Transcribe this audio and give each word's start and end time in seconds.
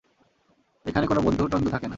এখানে 0.85 1.05
কোনো 1.07 1.21
বন্ধু 1.21 1.43
তন্ডু 1.47 1.69
থাকে 1.69 1.85
না। 1.85 1.89